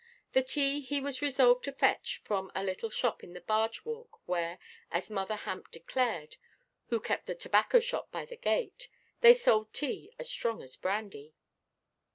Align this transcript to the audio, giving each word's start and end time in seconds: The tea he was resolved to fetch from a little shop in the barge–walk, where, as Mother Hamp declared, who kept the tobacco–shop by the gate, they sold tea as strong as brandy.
The 0.33 0.41
tea 0.41 0.79
he 0.81 0.99
was 0.99 1.21
resolved 1.21 1.63
to 1.65 1.71
fetch 1.71 2.19
from 2.23 2.51
a 2.55 2.63
little 2.63 2.89
shop 2.89 3.23
in 3.23 3.33
the 3.33 3.39
barge–walk, 3.41 4.19
where, 4.27 4.57
as 4.89 5.11
Mother 5.11 5.35
Hamp 5.35 5.69
declared, 5.69 6.37
who 6.87 6.99
kept 6.99 7.27
the 7.27 7.35
tobacco–shop 7.35 8.11
by 8.11 8.25
the 8.25 8.35
gate, 8.35 8.89
they 9.19 9.35
sold 9.35 9.71
tea 9.73 10.11
as 10.17 10.27
strong 10.27 10.63
as 10.63 10.75
brandy. 10.75 11.35